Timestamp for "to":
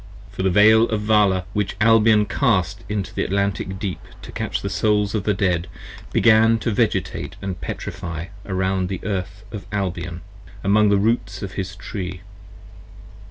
4.23-4.31, 6.57-6.71